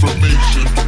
[0.00, 0.87] Cześć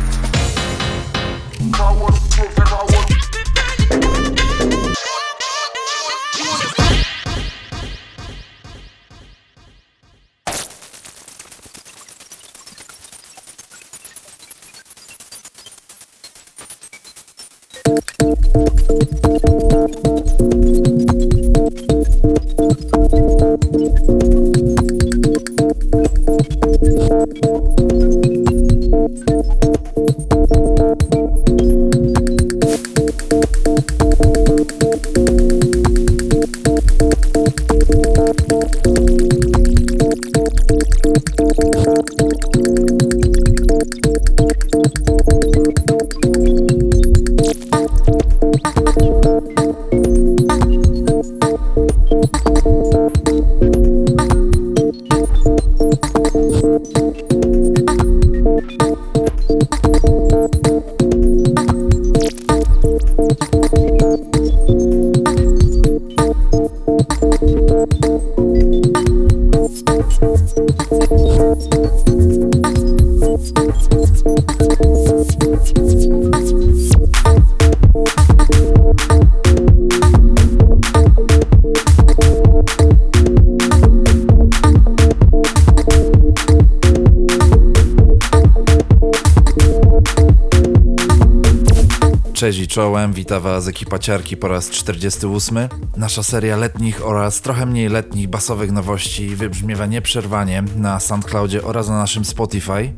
[93.31, 95.69] witam Was ekipa Ciarki po raz 48.
[95.97, 101.99] Nasza seria letnich oraz trochę mniej letnich basowych nowości wybrzmiewa nieprzerwanie na SoundCloudzie oraz na
[101.99, 102.93] naszym Spotify.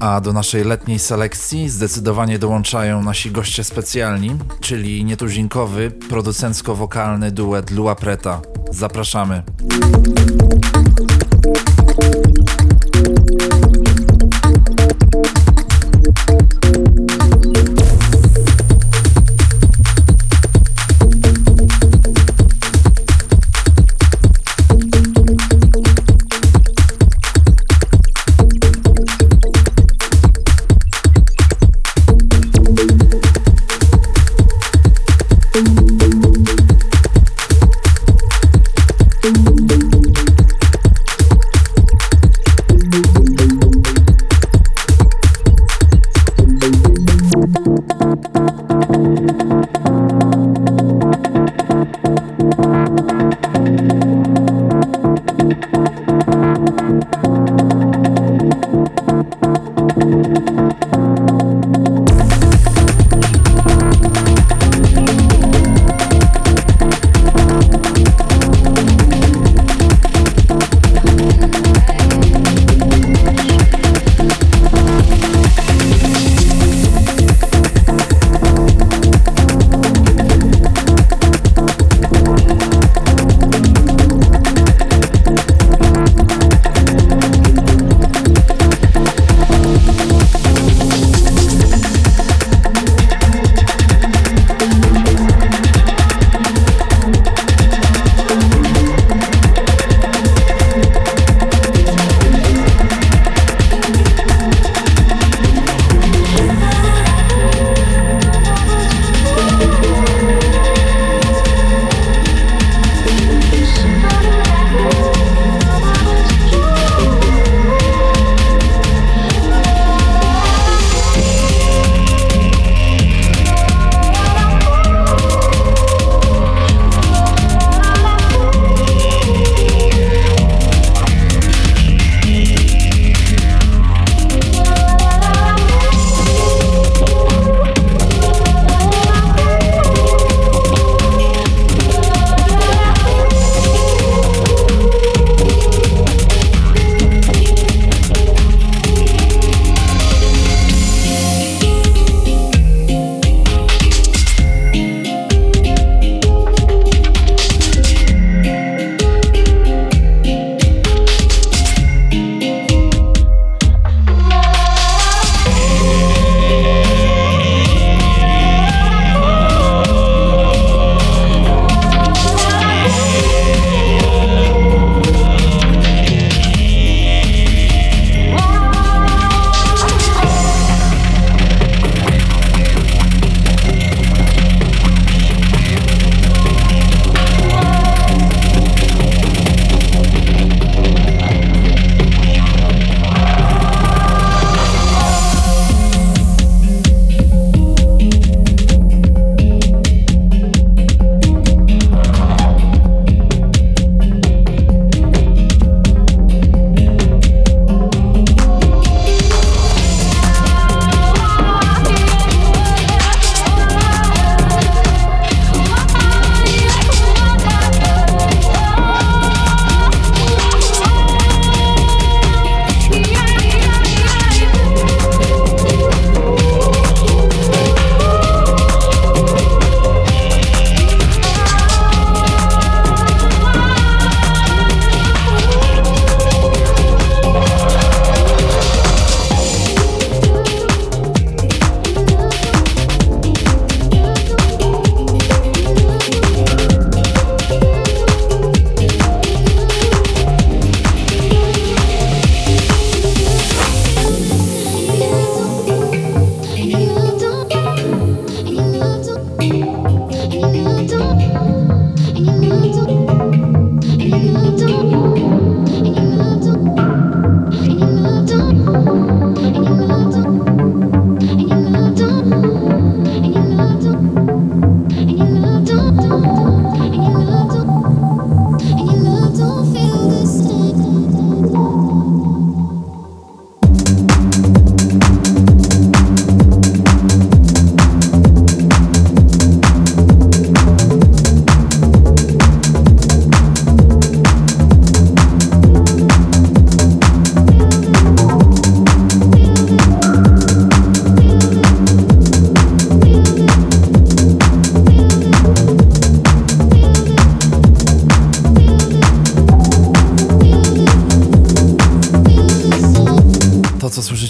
[0.00, 4.30] A do naszej letniej selekcji zdecydowanie dołączają nasi goście specjalni,
[4.60, 8.40] czyli nietuzinkowy, producencko-wokalny duet Lua Preta.
[8.70, 9.42] Zapraszamy.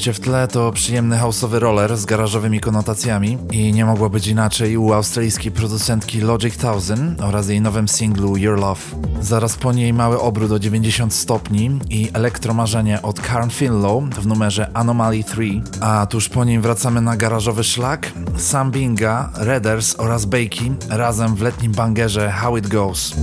[0.08, 4.76] Słyszycie w tle, to przyjemny houseowy roller z garażowymi konotacjami i nie mogło być inaczej
[4.76, 8.80] u australijskiej producentki Logic 1000 oraz jej nowym singlu Your Love.
[9.20, 14.70] Zaraz po niej mały obrót o 90 stopni i elektromarzenie od Carn Finlow w numerze
[14.74, 20.72] Anomaly 3, a tuż po nim wracamy na garażowy szlak Sam Binga, Redders oraz Bakey
[20.90, 23.14] razem w letnim bangerze How It Goes.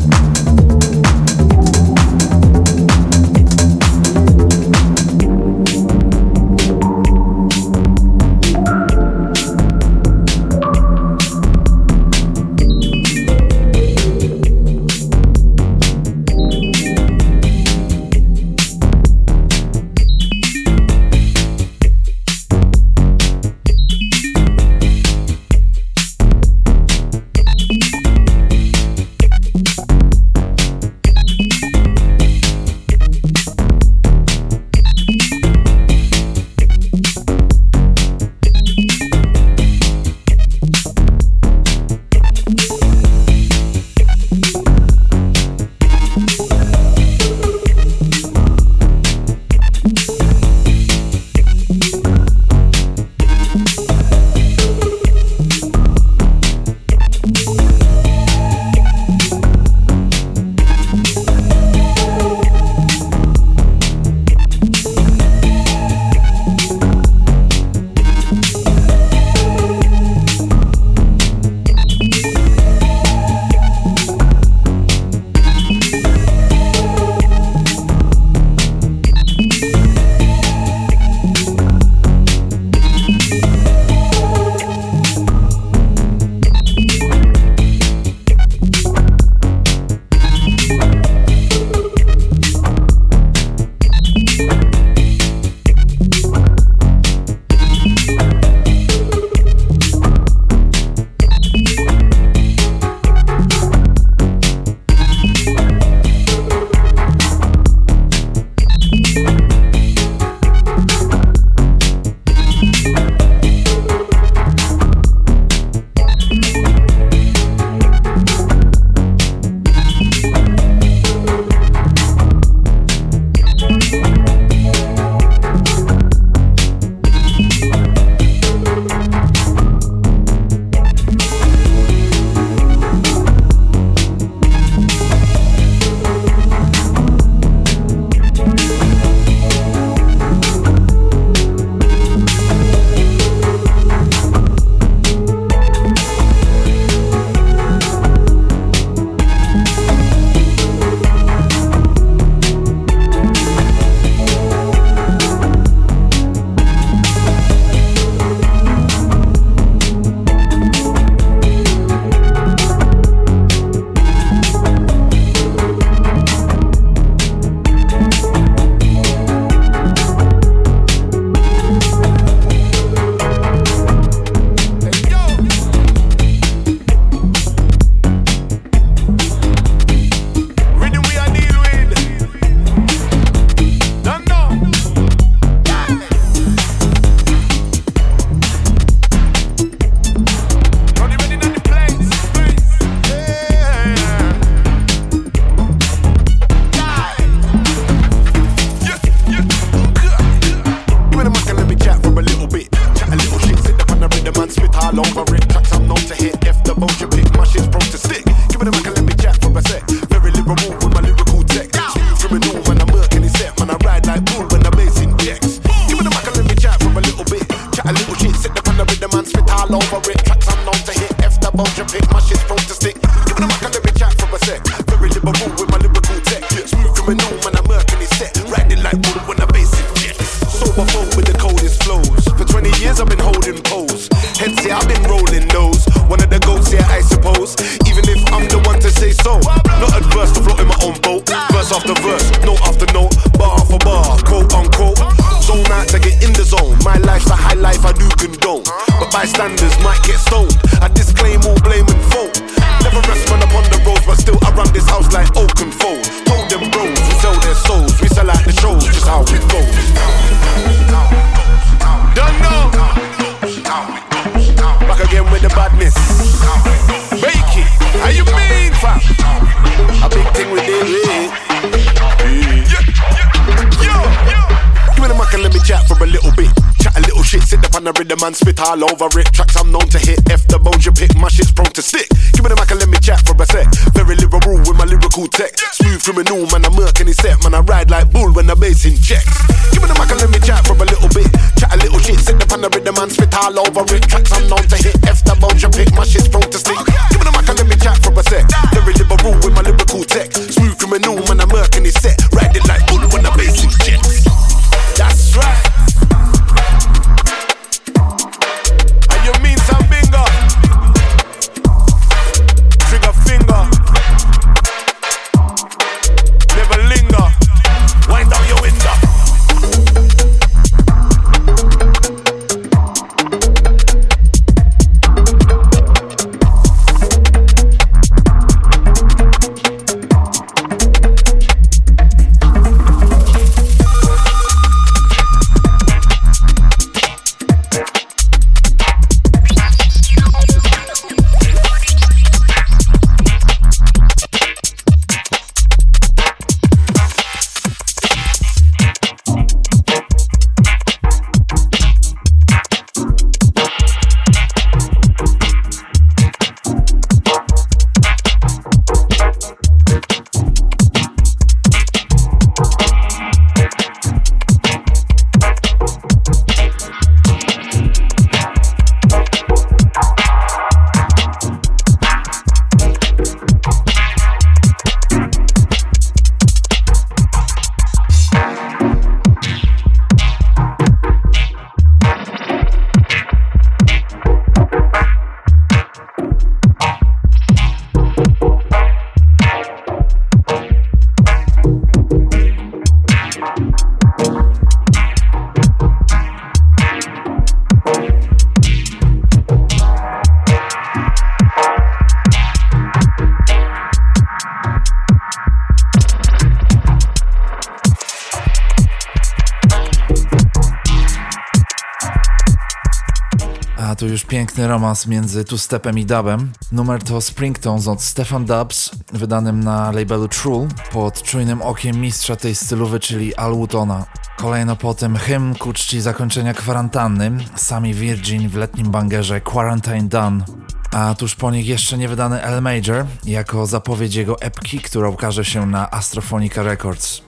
[414.55, 416.51] Piękny romans między two-stepem i dubem.
[416.71, 422.55] Numer to Springtones od Stefan Dubs, wydanym na labelu True, pod czujnym okiem mistrza tej
[422.55, 424.05] stylowy, czyli Al Wootona.
[424.37, 430.45] Kolejno potem hymn ku czci zakończenia kwarantanny, sami Virgin w letnim bangerze Quarantine Done.
[430.91, 435.45] A tuż po nich jeszcze nie wydany L Major, jako zapowiedź jego epki, która ukaże
[435.45, 437.21] się na Astrophonica Records.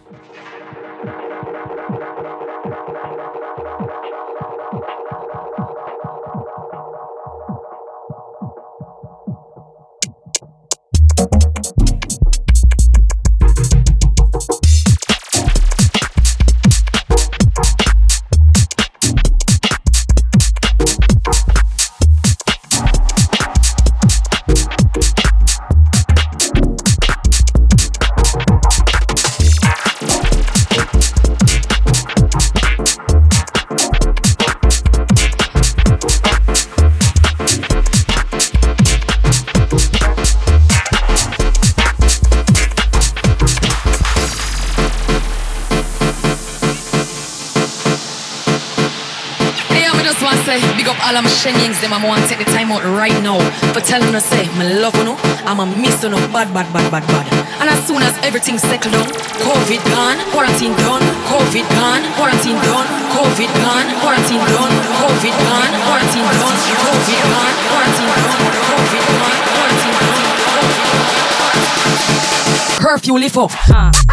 [51.87, 53.39] Them I want to take the time out right now
[53.71, 55.17] for telling us, say, me love you, know,
[55.47, 57.25] I'm a miss you, know, bad, bad, bad, bad, bad.
[57.63, 59.07] And as soon as everything's settled down,
[59.47, 66.27] COVID gone, quarantine done, COVID gone, quarantine done, COVID gone, quarantine done, COVID gone, quarantine
[66.27, 66.55] done,
[66.91, 70.27] COVID gone, quarantine done, COVID gone, quarantine done.
[72.83, 73.51] Curfew lift up.
[73.69, 74.06] Uh.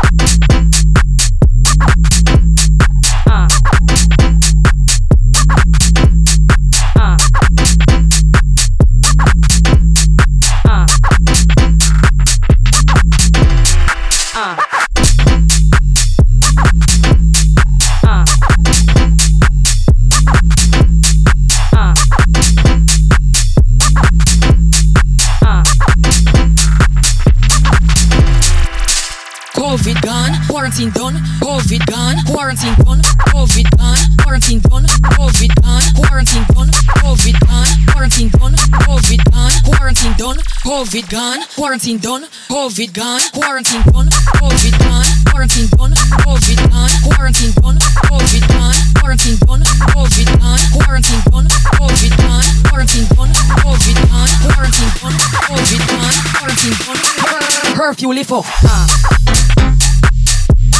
[29.84, 31.14] COVID gone, quarantine done,
[31.44, 36.68] COVID gone, quarantine done, COVID gone, quarantine done, COVID gone, quarantine done,
[37.04, 43.84] COVID gone, quarantine done, COVID gone, quarantine done, COVID gone, quarantine done, COVID gone, quarantine
[43.84, 44.08] done,
[44.40, 45.92] COVID gone, quarantine done,
[46.24, 51.44] COVID gone, quarantine done, COVID gone, quarantine done, COVID gone, quarantine done,
[51.76, 55.12] COVID gone, quarantine done, COVID gone, quarantine done,
[55.44, 58.46] COVID gone, quarantine done, curfew lift up.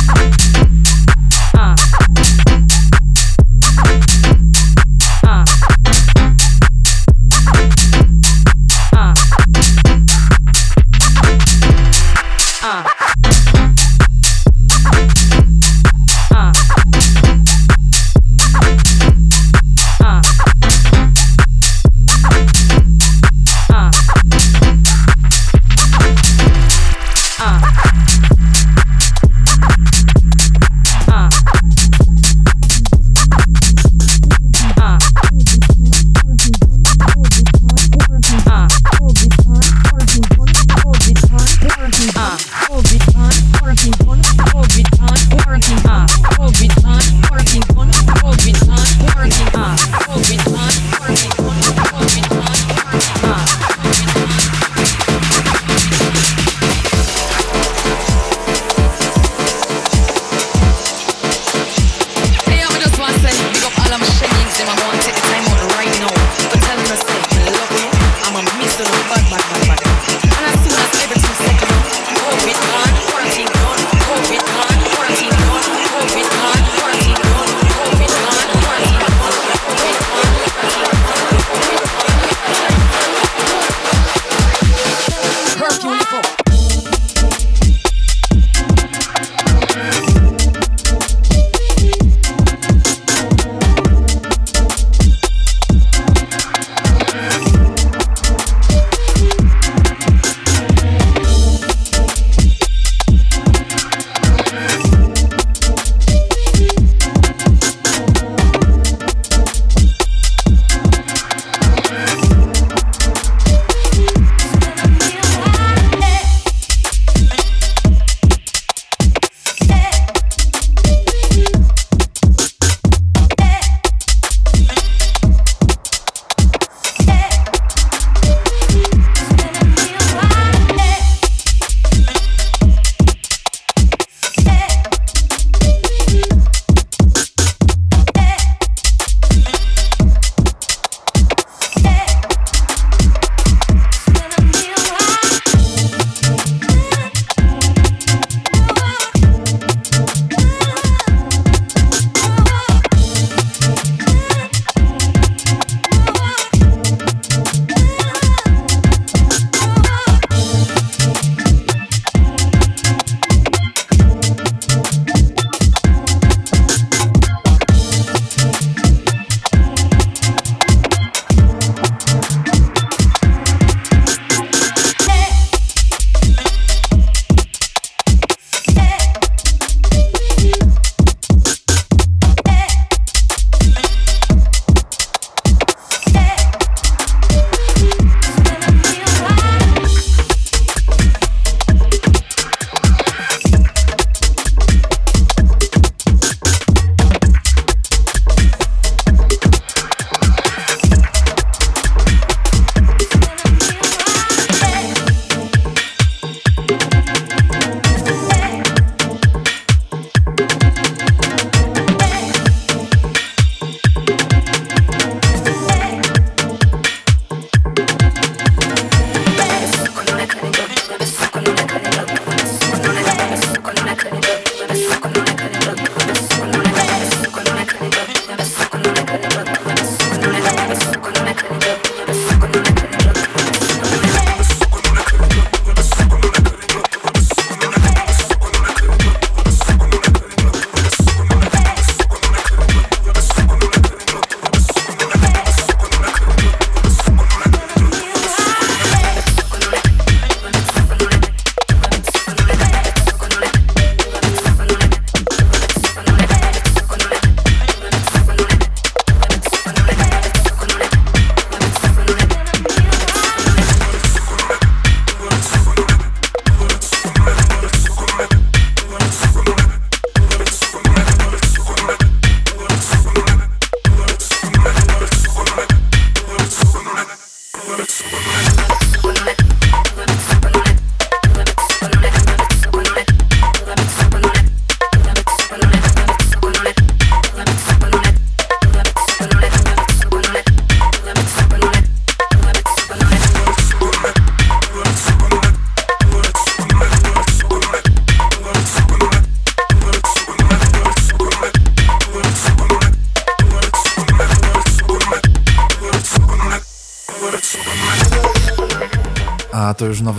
[0.07, 0.54] Thank.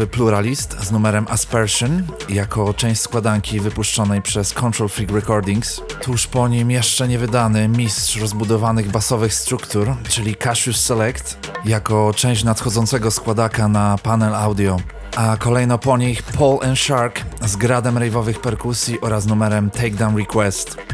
[0.06, 5.82] Nowy pluralist z numerem Aspersion jako część składanki wypuszczonej przez Control Freak Recordings.
[6.02, 13.12] Tuż po nim jeszcze niewydany mistrz rozbudowanych basowych struktur, czyli Cassius Select, jako część nadchodzącego
[13.12, 14.78] składaka na panel audio.
[15.16, 20.85] A kolejno po nich Paul and Shark z gradem rave'owych perkusji oraz numerem Takedown Request.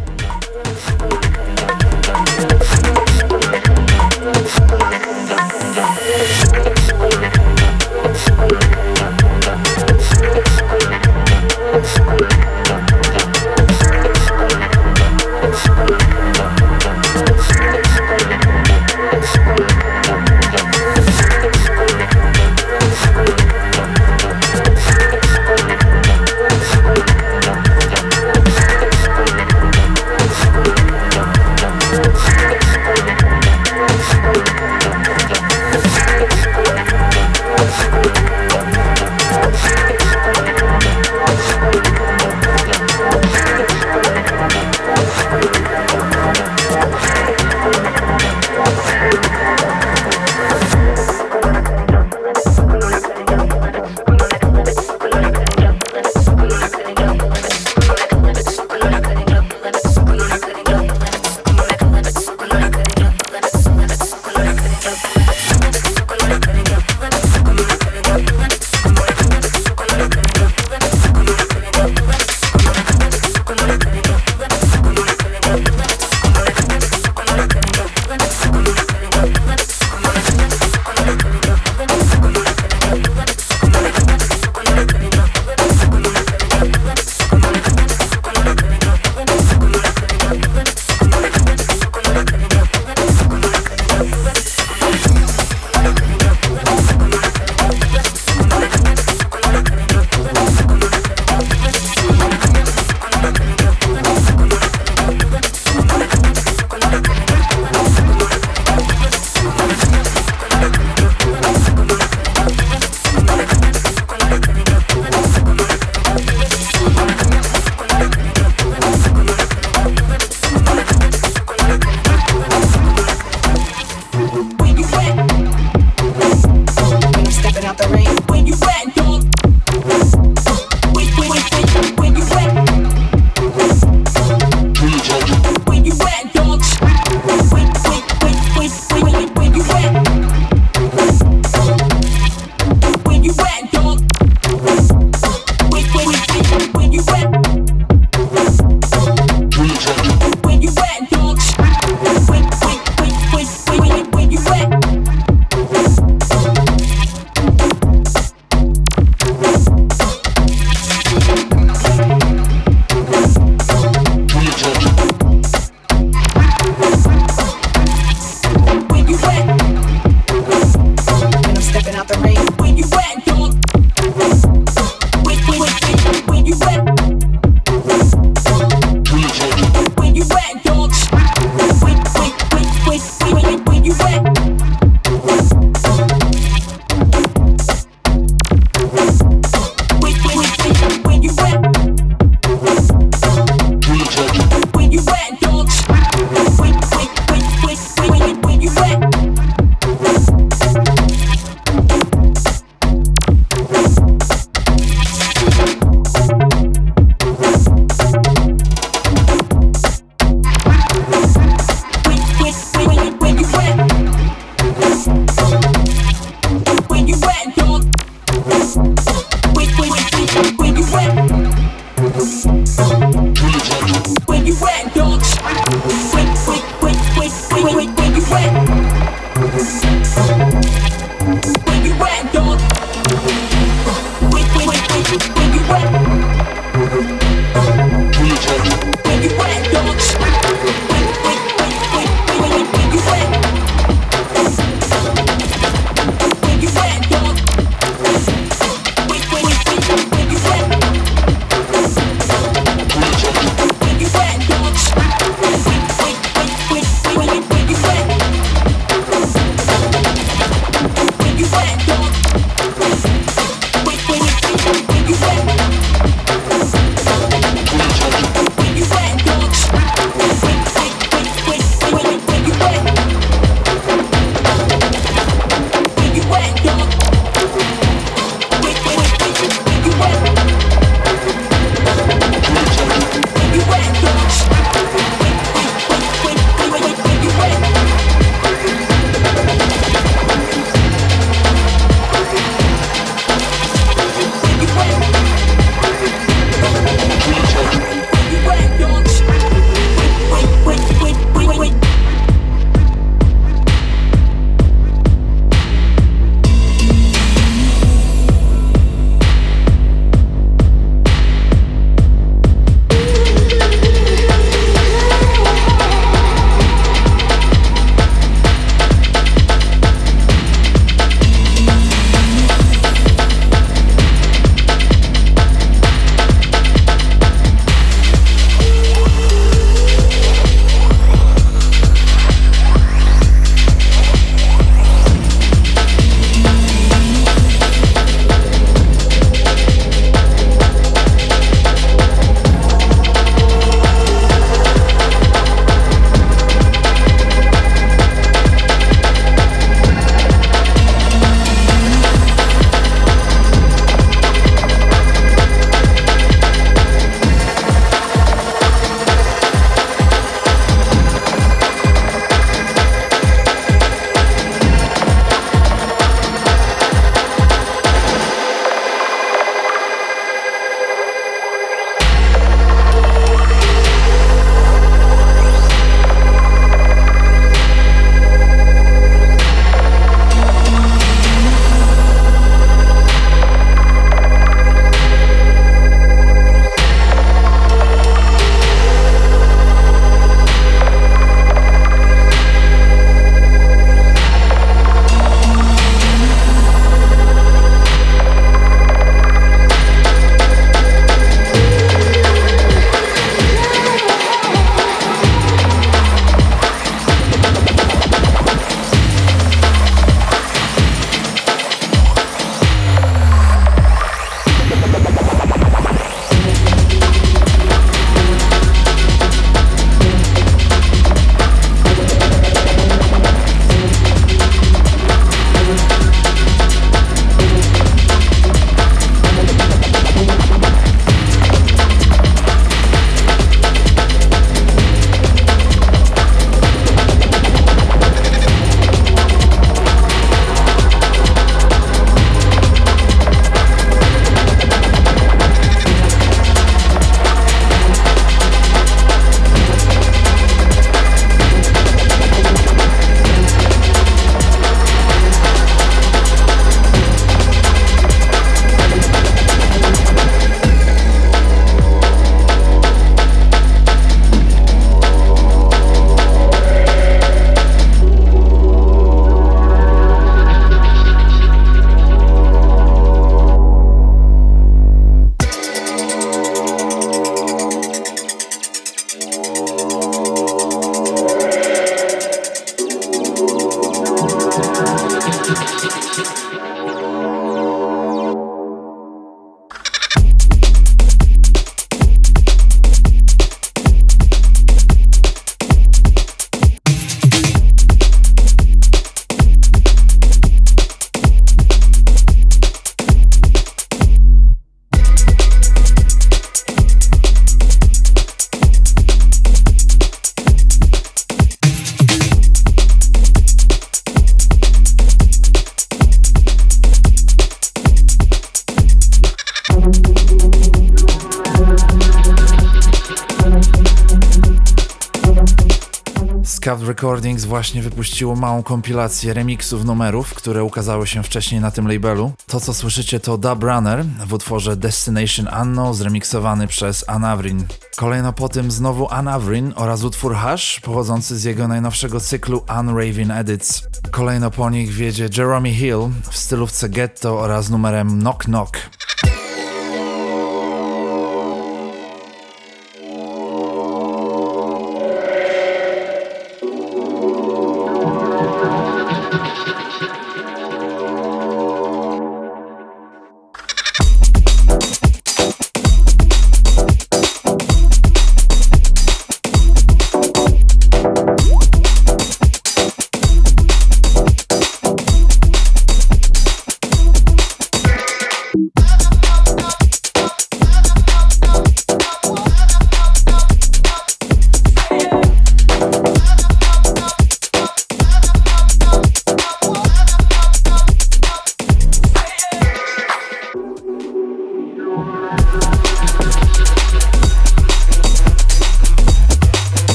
[527.51, 532.31] Właśnie wypuściło małą kompilację remixów numerów, które ukazały się wcześniej na tym labelu.
[532.47, 537.65] To co słyszycie to Dub Runner w utworze Destination Unknown zremiksowany przez Anavrin.
[537.95, 543.83] Kolejno po tym znowu Anavrin oraz utwór Hush pochodzący z jego najnowszego cyklu Unraven Edits.
[544.11, 548.77] Kolejno po nich wiedzie Jeremy Hill w stylówce Ghetto oraz numerem Knock Knock.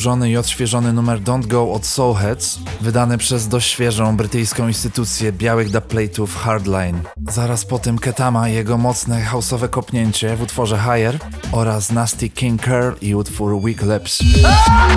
[0.00, 5.70] odkurzony i odświeżony numer Don't Go od Soulheads, wydany przez dość świeżą brytyjską instytucję białych
[5.70, 7.00] dubplate'ów Hardline.
[7.30, 11.18] Zaraz po tym Ketama i jego mocne houseowe kopnięcie w utworze Higher
[11.52, 14.20] oraz Nasty King Curl i utwór Weak Lips.
[14.44, 14.94] Oh,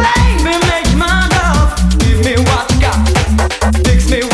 [4.04, 4.33] baby,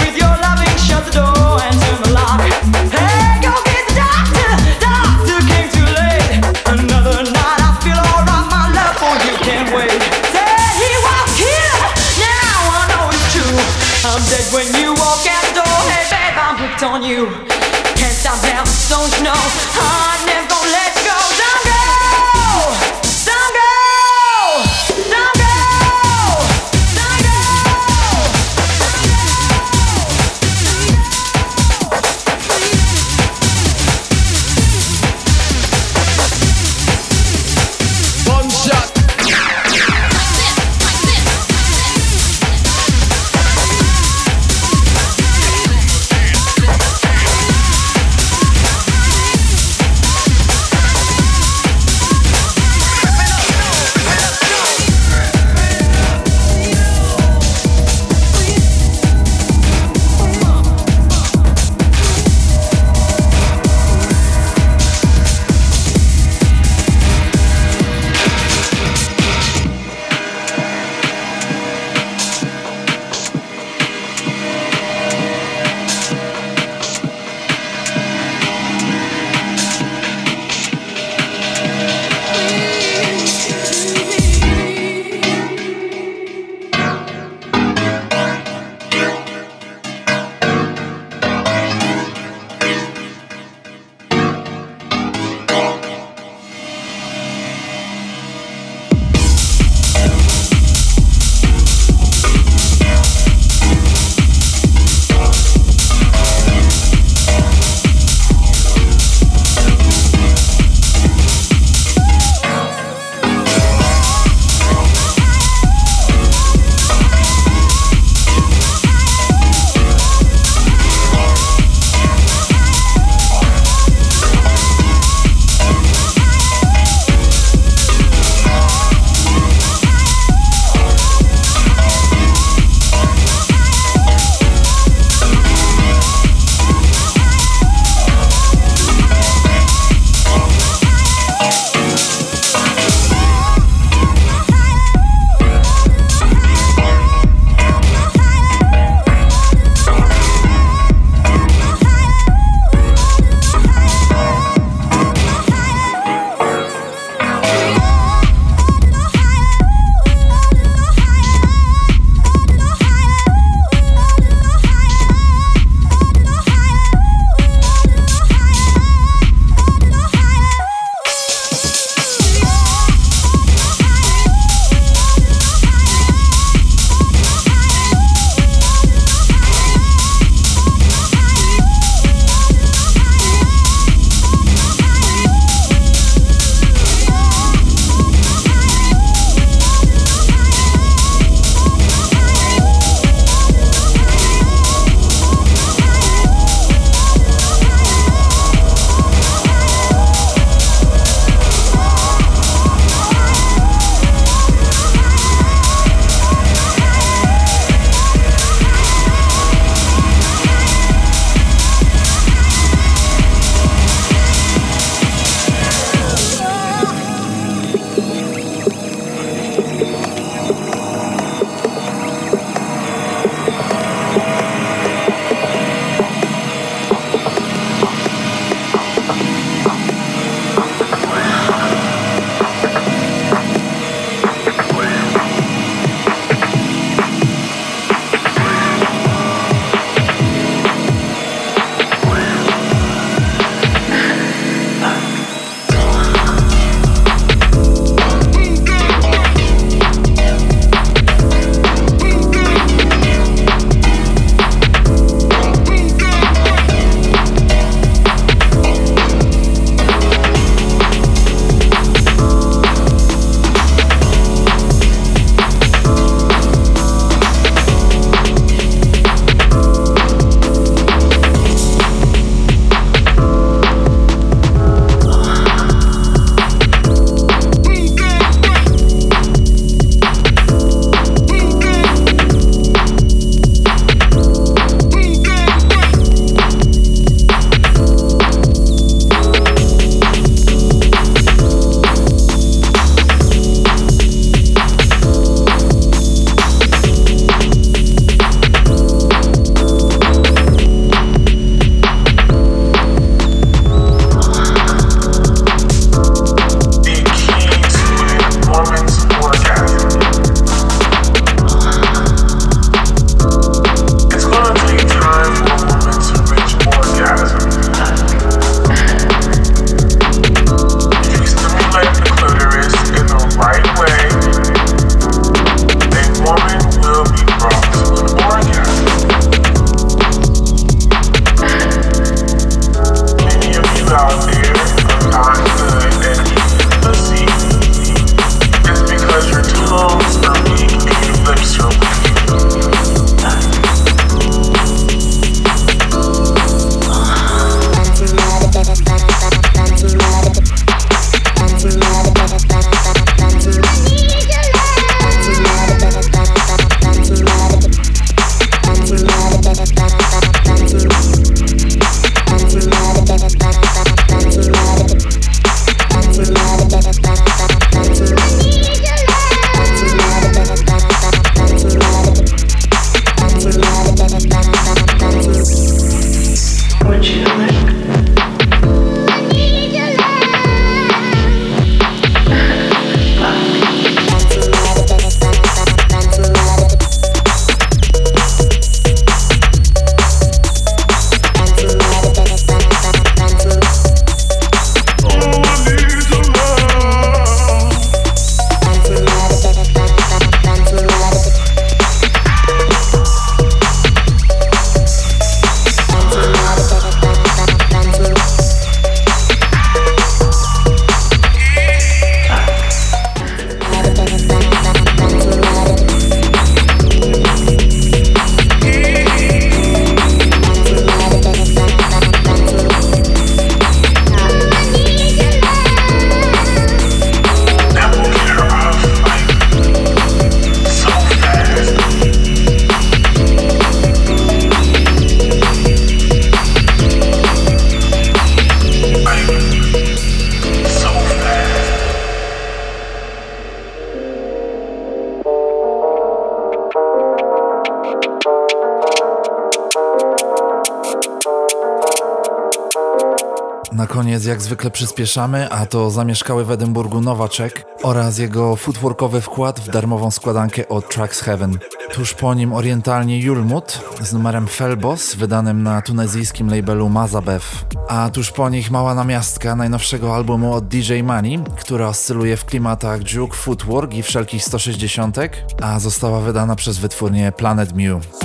[454.49, 460.67] zwykle przyspieszamy, a to zamieszkały w Edynburgu Nowaczek oraz jego footworkowy wkład w darmową składankę
[460.67, 461.57] od Tracks Heaven.
[461.91, 467.65] Tuż po nim orientalnie Julmut z numerem Felbos, wydanym na tunezyjskim labelu Mazabev.
[467.87, 473.13] A tuż po nich mała namiastka najnowszego albumu od DJ Money, która oscyluje w klimatach
[473.13, 475.17] juke, footwork i wszelkich 160,
[475.61, 478.18] a została wydana przez wytwórnię Planet Mew.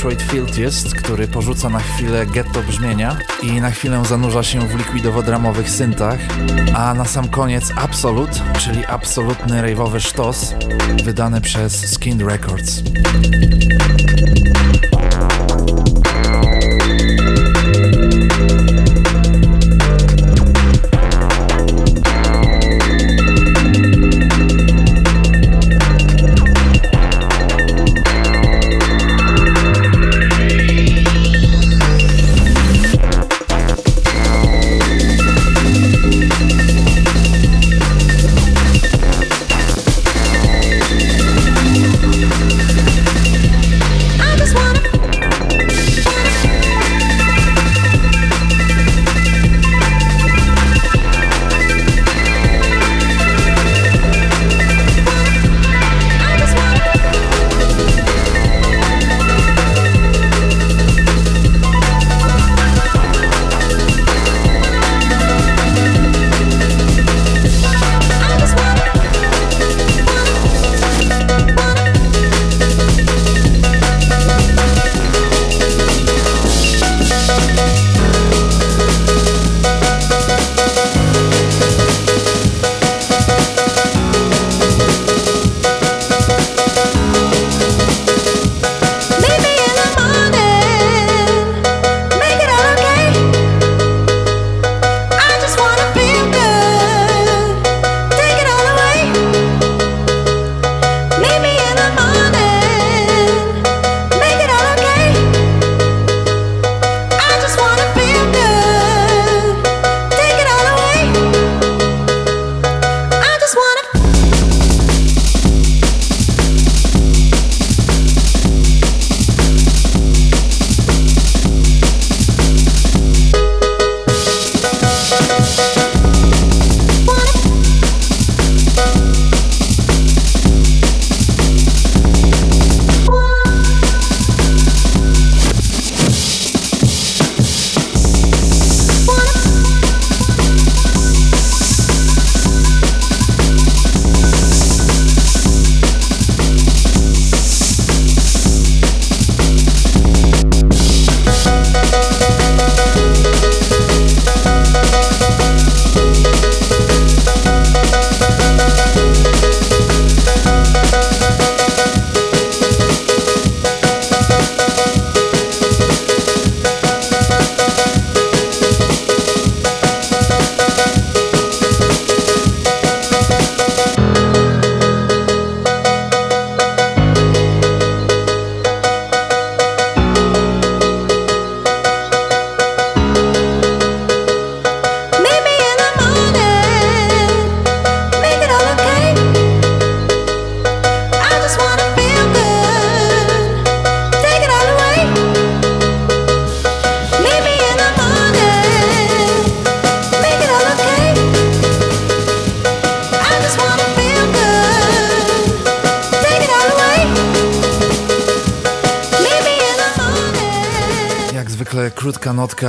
[0.00, 5.70] Detroit Filthiest, który porzuca na chwilę getto brzmienia i na chwilę zanurza się w likwidowo-dramowych
[5.70, 6.18] syntach,
[6.74, 10.54] a na sam koniec Absolute, czyli absolutny rave'owy sztos,
[11.04, 12.82] wydany przez Skin Records.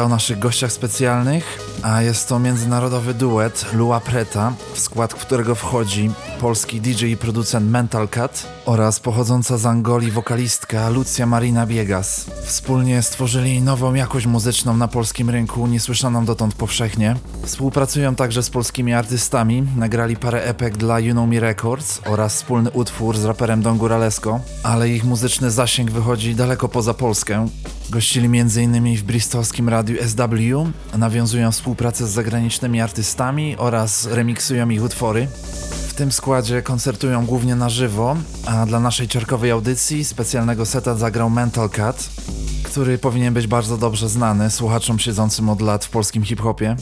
[0.04, 1.60] O naszych gościach specjalnych,
[1.92, 7.70] a jest to międzynarodowy duet Lua Preta, w skład którego wchodzi polski DJ i producent
[7.70, 12.26] Mental Cut oraz pochodząca z Angolii wokalistka Lucia Marina Biegas.
[12.44, 17.16] Wspólnie stworzyli nową jakość muzyczną na polskim rynku, niesłyszaną dotąd powszechnie.
[17.44, 22.72] Współpracują także z polskimi artystami, nagrali parę epek dla You Know Me Records oraz wspólny
[22.72, 27.48] utwór z raperem Don Guralesco, ale ich muzyczny zasięg wychodzi daleko poza Polskę.
[27.90, 28.98] Gościli m.in.
[28.98, 35.28] w bristolskim radiu SW, nawiązują współpracę z zagranicznymi artystami oraz remiksują ich utwory.
[35.88, 38.16] W tym składzie koncertują głównie na żywo,
[38.46, 42.10] a dla naszej czerkowej audycji specjalnego seta zagrał Mental Cut,
[42.72, 46.76] który powinien być bardzo dobrze znany słuchaczom siedzącym od lat w polskim hip-hopie.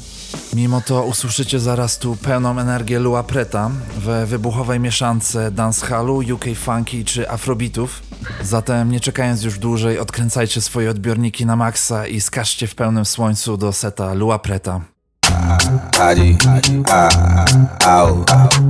[0.53, 7.05] Mimo to usłyszycie zaraz tu pełną energię Lua Preta we wybuchowej mieszance dancehallu, UK funky
[7.05, 8.01] czy afrobeatów.
[8.43, 13.57] Zatem nie czekając już dłużej, odkręcajcie swoje odbiorniki na maksa i skażcie w pełnym słońcu
[13.57, 14.99] do seta Lua Preta.
[15.99, 16.37] Adi,
[16.89, 17.09] ah,
[17.85, 18.23] au,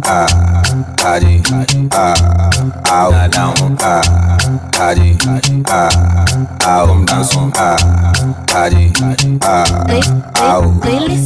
[0.05, 0.25] ah,
[1.05, 1.41] Adi,
[1.93, 2.13] ah,
[2.91, 4.01] au, down, ah,
[4.81, 5.17] Adi,
[5.69, 5.89] ah,
[6.67, 7.75] au, dançom, ah,
[8.55, 8.91] Adi,
[9.43, 9.63] ah,
[10.41, 10.73] au.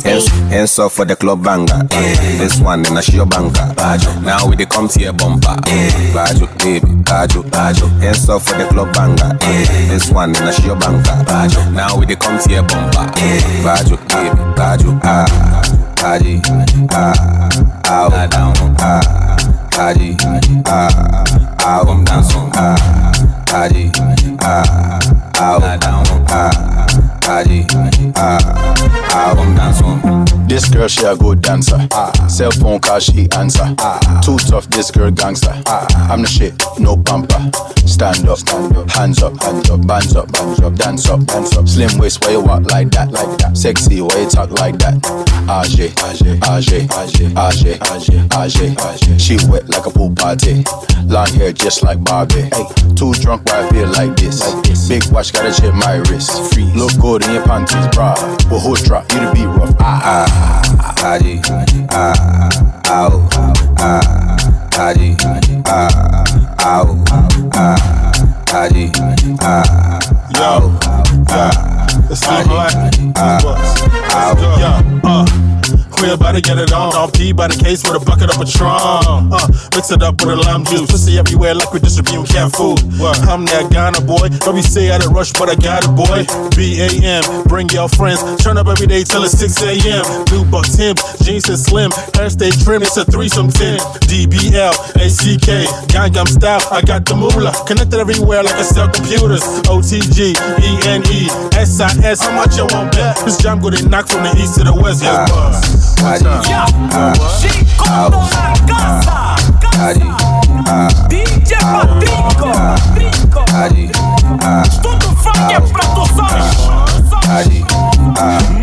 [0.03, 1.83] Hands, hands off for the club banger.
[2.37, 3.65] This one in a show banker.
[4.23, 5.55] Now we the come to your bumper.
[6.13, 7.87] Bajo, baby, bajo, bajo.
[8.01, 9.37] Hands off for the club banger.
[9.89, 11.15] This one in a show banker.
[11.71, 13.07] Now we the come to your bumper.
[13.63, 15.25] Bajo, baby, bajo, ah.
[16.03, 16.41] Adi,
[16.93, 17.13] ah,
[17.89, 18.99] au, down, ah,
[19.79, 20.17] Adi,
[20.65, 20.89] ah,
[21.65, 22.75] au, I'm dancing, ah,
[23.53, 23.91] Adi,
[24.41, 24.99] ah,
[25.39, 26.49] au, down, ah,
[27.26, 27.43] Ah,
[29.15, 30.26] au, I'm dancing.
[30.47, 31.88] This girl, she a good dancer.
[32.28, 33.74] Cell phone call, she answer.
[34.21, 35.53] Too tough, this girl gangster.
[35.65, 37.39] I'm the shit, no bumper.
[37.88, 38.89] Stand up, Stand up.
[38.91, 41.67] hands up, hands up, bands up, bands up, dance up, dance up.
[41.67, 43.55] Slim waist, why you walk like that, like that?
[43.57, 44.99] Sexy, why you talk like that?
[45.47, 46.99] Age, age, age, age,
[48.34, 49.21] age, age.
[49.21, 50.63] She wet like a pool party.
[51.05, 52.49] Long hair just like Barbie.
[52.53, 52.65] Hey,
[52.95, 54.41] too drunk, why I feel like this?
[54.88, 56.57] Big watch, gotta check my wrist.
[56.76, 58.16] Look good in your panties, bra.
[58.49, 59.11] But who's drop?
[59.11, 59.76] You the beat rough.
[59.80, 61.14] Ah, ah.
[61.14, 61.41] Adi,
[61.91, 62.49] ah,
[62.89, 63.28] au,
[63.78, 65.16] ah, Adi,
[65.68, 66.24] ah,
[66.66, 67.03] au,
[67.53, 68.89] ah, Adi,
[69.41, 69.99] ah,
[70.34, 70.72] Yo,
[71.30, 72.74] yeah, it's still black.
[73.18, 74.36] au.
[74.57, 75.26] Yeah, uh,
[76.01, 76.93] we about to get it on.
[76.95, 79.31] Off P by the case with a bucket of Patron.
[79.33, 80.89] Uh, mix it up with a lime juice.
[80.89, 82.79] Pussy everywhere like we distributing cat food.
[82.99, 83.19] What?
[83.27, 84.29] I'm that Ghana boy.
[84.45, 86.25] Don't be say I done rush, but I got it, boy.
[86.55, 88.21] B A M, bring your friends.
[88.43, 90.03] Turn up every day till it's 6 a.m.
[90.31, 91.91] New buck Tim, jeans and slim.
[92.15, 93.79] Hair stay trim, it's a threesome 10.
[94.07, 95.49] DBL, ACK,
[95.89, 96.61] Gangnam style.
[96.71, 97.53] I got the moolah.
[97.67, 99.43] Connected everywhere like I sell computers.
[99.69, 101.29] OTG, ENE,
[101.65, 102.21] SIS.
[102.21, 103.17] How much you want bet?
[103.25, 105.03] This jam go they knock from the east to the west.
[105.03, 105.25] Yeah,
[105.95, 106.25] Cari,
[107.39, 109.35] Chico na casa,
[111.07, 112.49] DJ Patrico,
[114.81, 116.27] tudo funk é pra tu só,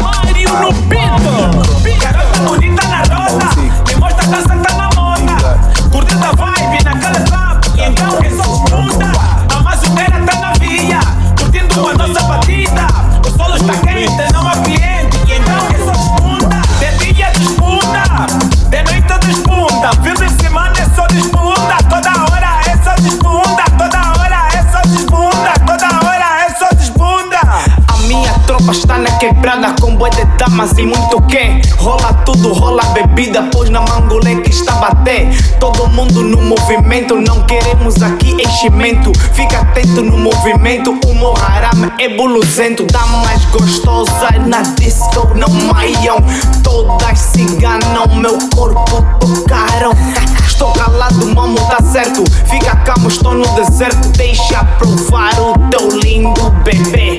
[0.02, 1.34] Mário no pinto,
[1.82, 2.10] pinta
[2.44, 3.48] bonita na rosa,
[3.86, 4.89] me mostra dança tá na
[30.50, 35.28] damas e muito quem Rola tudo, rola bebida, pois na mangolé que está bater
[35.58, 39.12] Todo mundo no movimento, não queremos aqui enchimento.
[39.34, 42.86] Fica atento no movimento, o Moharam é buluzento.
[42.86, 46.16] Damas gostosas na disco não maiam.
[46.62, 49.92] Todas se enganam, meu corpo tocaram.
[50.46, 52.24] Estou calado, mamo, tá certo.
[52.46, 57.18] Fica calmo, estou no deserto Deixa provar o teu lindo bebê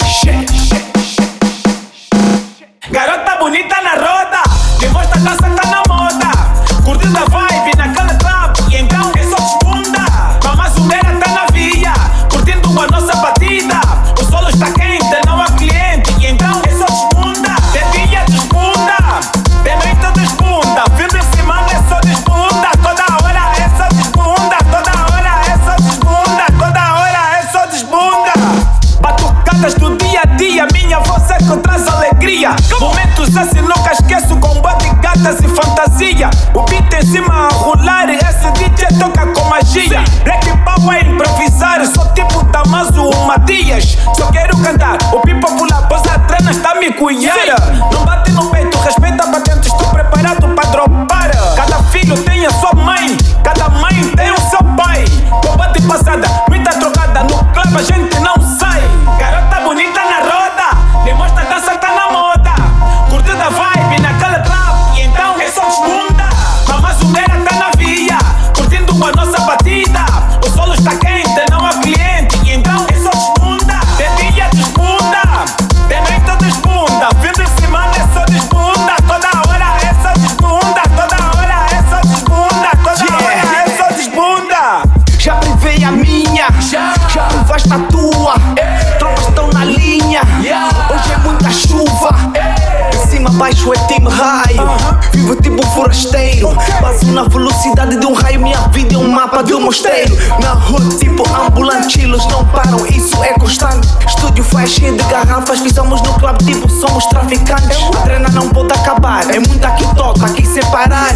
[100.42, 103.88] Na rua tipo ambulantilos Não param, isso é constante.
[104.06, 105.62] Estúdio faz cheio de garrafas.
[105.62, 107.78] Pisamos no club tipo somos traficantes.
[107.98, 109.24] A treina não pode acabar.
[109.34, 111.14] É muita que toca, que separar.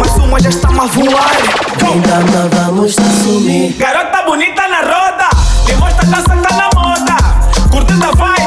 [0.00, 1.36] Mas uma já está a voar.
[1.74, 3.74] Então vamos assumir.
[3.74, 5.28] Garota bonita na roda.
[5.66, 7.16] Demonstra dança que tá na moda.
[7.70, 8.37] Curtindo a vibe.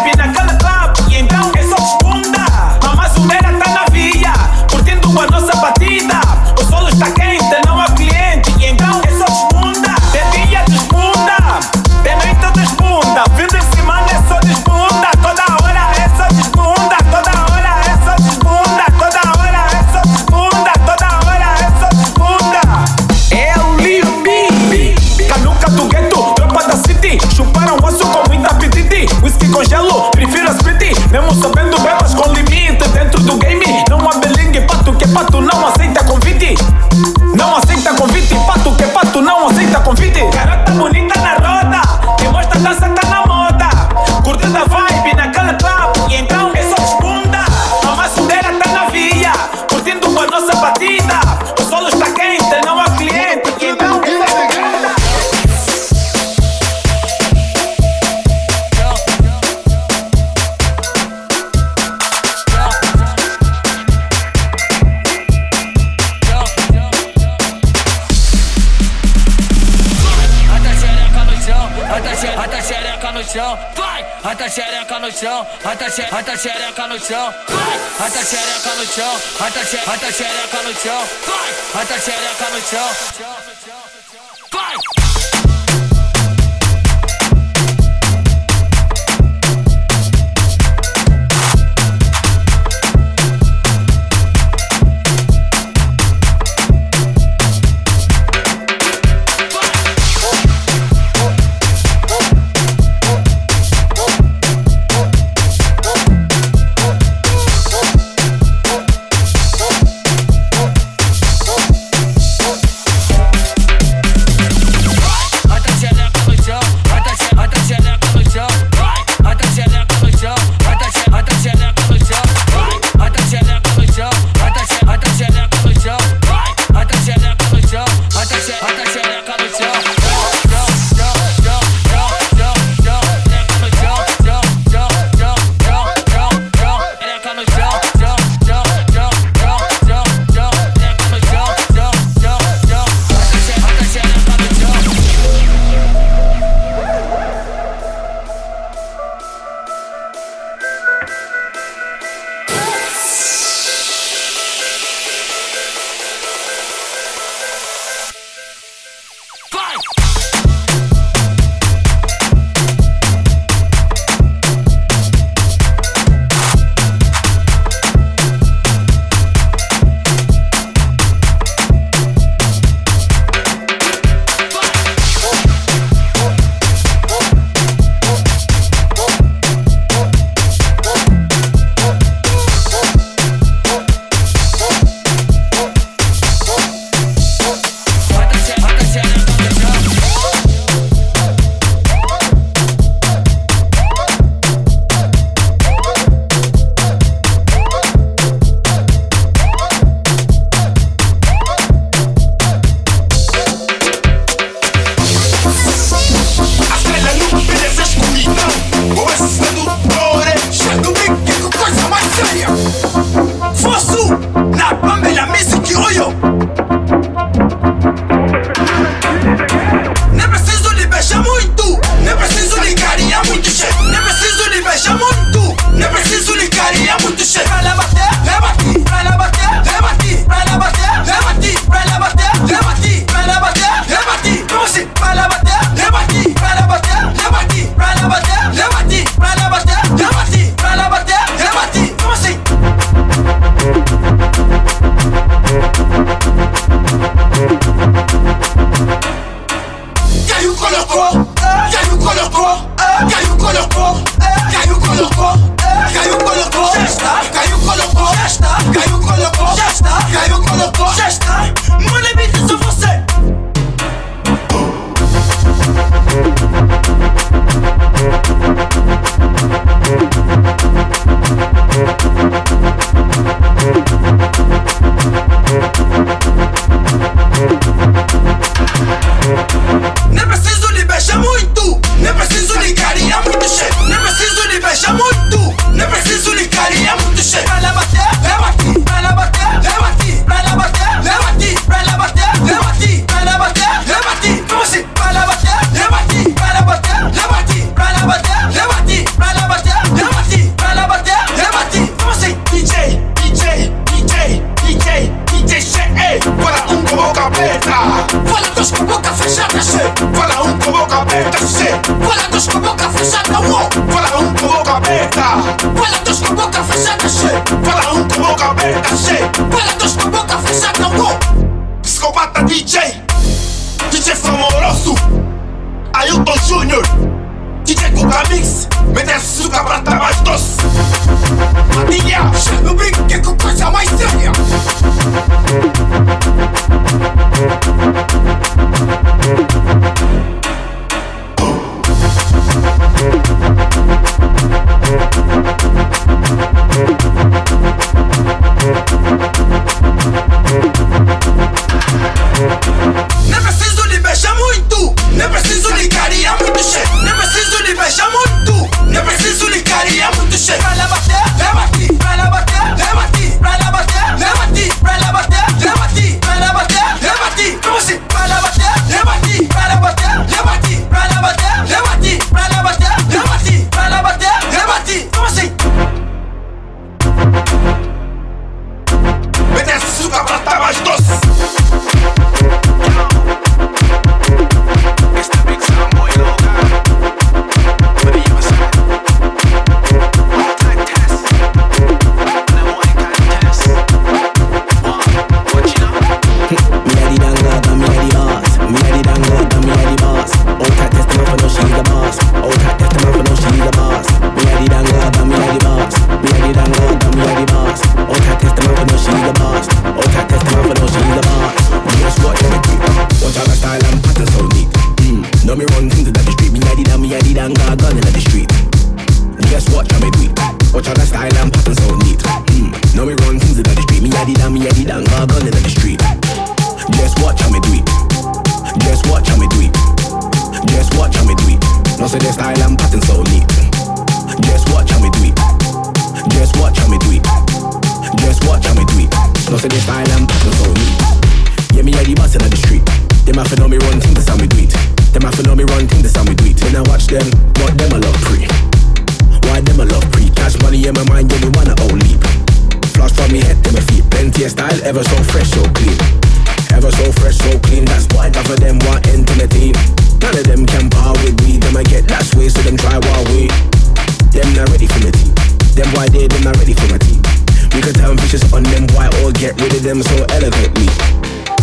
[469.91, 470.87] Them so elegantly.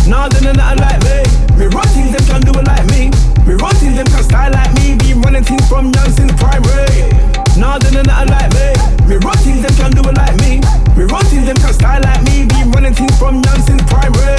[0.05, 1.25] Nah, they not like me.
[1.57, 3.09] Me run things, them can do it like me.
[3.45, 4.95] Me run things, them can style like me.
[5.01, 7.09] Be running things from young since primary.
[7.57, 8.77] Nah, they not like me.
[9.09, 10.61] Me run things, them can do it like me.
[10.93, 12.45] Me run things, them can style like me.
[12.45, 14.37] Be running things from young since primary.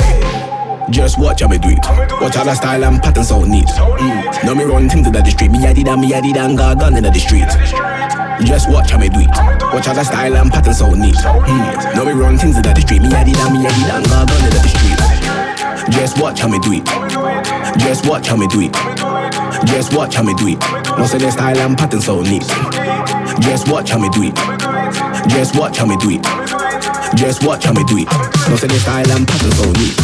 [0.91, 1.83] Just watch how me do it.
[2.23, 3.67] Watch how the style and pattern so neat.
[3.67, 4.45] Mm.
[4.45, 5.51] Know me run things in the street.
[5.51, 8.20] Me did and me and got gun in the street.
[8.45, 9.29] Just watch how me do it.
[9.73, 11.15] Watch how the style and pattern so neat.
[11.15, 11.95] Mm.
[11.95, 13.03] Know me run things in the street.
[13.03, 15.01] Me did and me did and got gun in the street.
[15.93, 16.85] Just watch how me do it.
[17.79, 18.73] Just watch how me do it.
[19.67, 20.61] Just watch how me do it.
[20.97, 22.47] No say the style and pattern so neat.
[23.41, 24.35] Just watch how me do it.
[25.29, 26.23] Just watch how me do it.
[27.17, 28.09] Just watch how me do it.
[28.49, 29.97] No say the style and pattern so neat.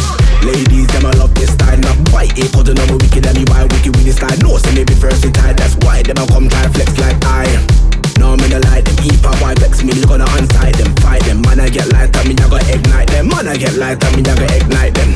[0.45, 1.77] Ladies, them I love this style.
[1.79, 4.37] Not white, it cause them I'm wicked and me why wicked with this style.
[4.41, 5.53] No, say me be versatile.
[5.55, 7.86] That's why them I come try flex like I.
[8.19, 8.97] No, me no light, them.
[9.05, 9.93] Eat pop, why vex me?
[10.05, 11.41] Gonna unside them, fight them.
[11.41, 13.29] Man, I get light up, me I go ignite them.
[13.29, 15.15] Man, I get light up, me I go ignite them.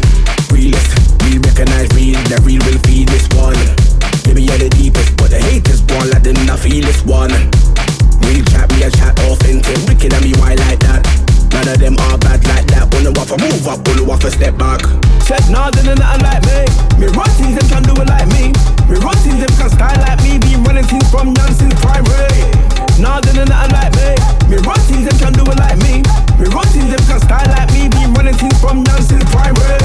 [0.53, 0.91] Realist,
[1.25, 2.21] we recognize real.
[2.29, 3.57] The real will feed this one.
[4.27, 7.33] Yeah, me the deepest, but the haters born like them not feel this one.
[8.23, 9.77] Real chat, me a chat authentic.
[9.89, 11.01] Wicked and me why like that.
[11.51, 12.87] None of them are bad like that.
[12.93, 14.81] Wanna waff a move up, wanna waff a step back.
[15.25, 16.69] Said nah, they nothing like me.
[16.95, 18.53] Me run things, them can do it like me.
[18.87, 20.39] Me run things, them can style like me.
[20.39, 22.70] Be running things from young since primary.
[23.01, 24.13] Nah, they nothing like me.
[24.45, 26.05] Me run things, them can do it like me.
[26.37, 27.89] Me run things, them can style like me.
[27.89, 29.81] Be running things from young since primary.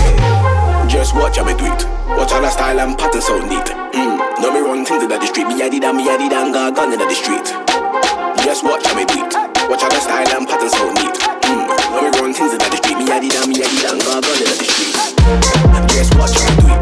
[0.85, 1.81] Just watch how me do it.
[2.13, 3.73] Watch how the style and pattern so neat.
[3.97, 4.21] Mm.
[4.45, 5.49] No me run things in the street.
[5.49, 7.49] Me a did and me a did and got gun in the street.
[8.45, 9.33] Just watch how me do it.
[9.65, 11.17] Watch how the style and pattern so neat.
[11.49, 11.65] Mm.
[11.97, 13.01] No me run things in the street.
[13.01, 14.93] Me a did and me a did and got gun in the street.
[15.89, 16.76] Just watch how me do it.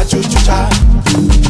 [0.00, 1.43] ajujuja.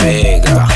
[0.00, 0.69] pega.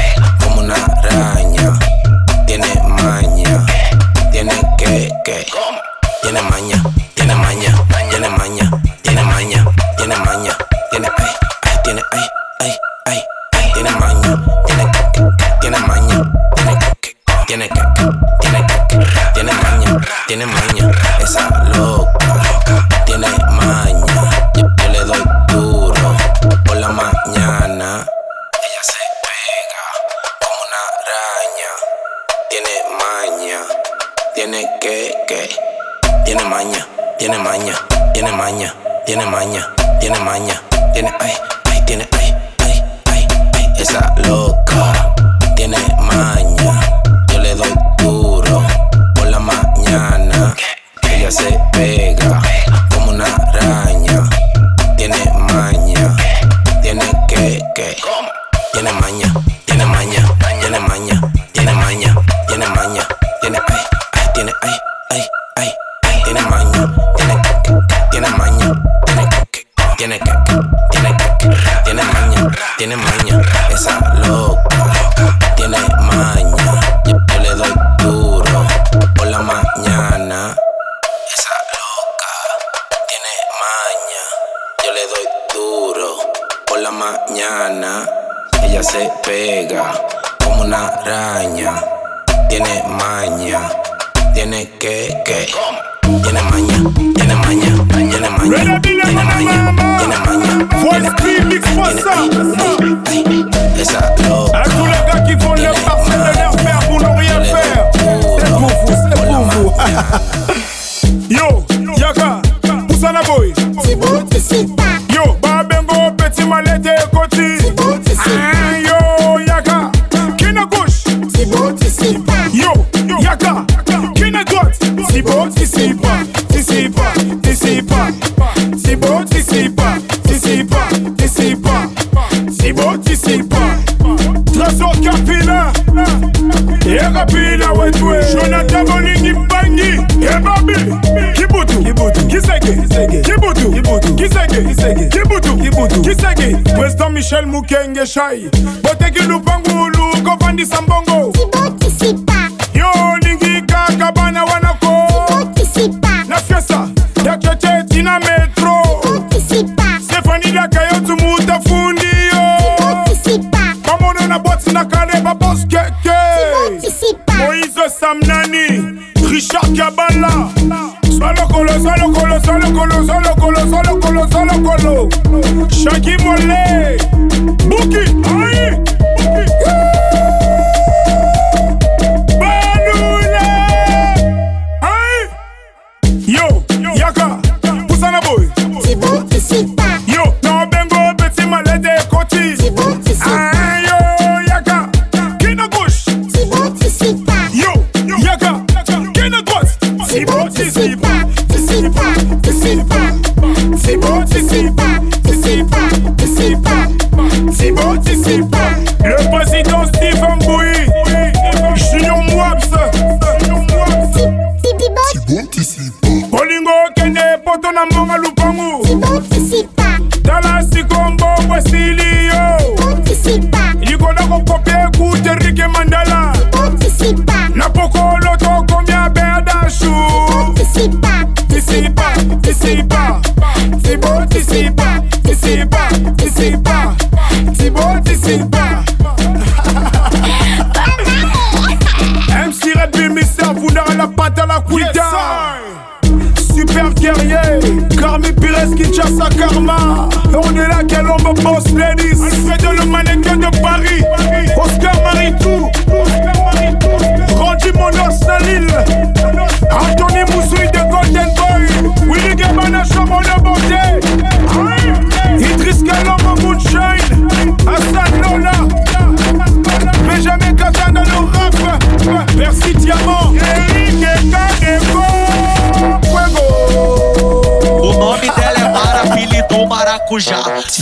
[148.52, 148.73] Yeah.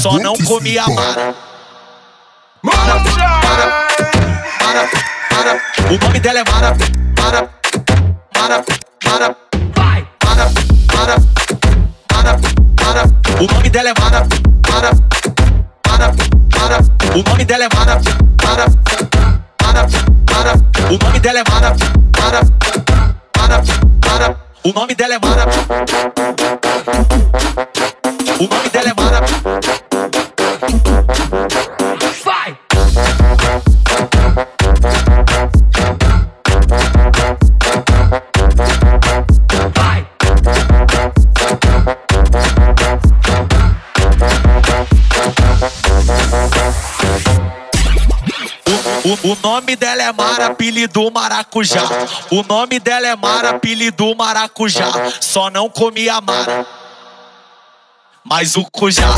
[0.03, 1.33] Só não comi a Mara.
[2.61, 4.91] Mara, mara,
[5.31, 5.63] mara.
[5.95, 6.45] O nome dela é
[49.43, 51.83] nome dela é Mara, apelido maracujá.
[52.31, 54.89] O nome dela é Mara, apelido maracujá.
[55.21, 56.65] Só não comia Mara,
[58.25, 59.09] mas o cujá.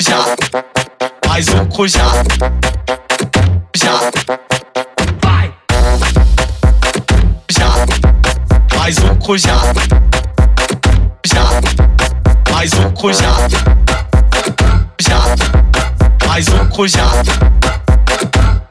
[0.00, 0.24] Já,
[1.28, 2.06] mas o cujá.
[3.76, 3.92] Já,
[5.22, 5.54] vai.
[7.50, 7.68] Já,
[8.76, 9.60] mas o cujá.
[11.26, 11.44] Já,
[12.50, 13.34] mais o cujá.
[15.00, 15.20] Já,
[16.26, 17.83] mais o cujá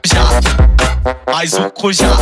[0.04, 0.24] já,
[1.30, 2.16] mais um cujá,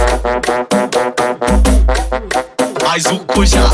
[2.84, 3.68] mais um cujá.